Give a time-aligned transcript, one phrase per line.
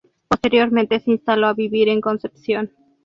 [0.27, 2.71] Posteriormente se instaló a vivir en Concepción.